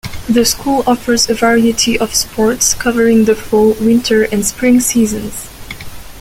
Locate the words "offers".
0.87-1.29